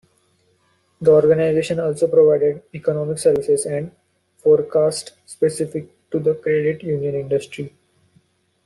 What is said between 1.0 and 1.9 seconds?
organization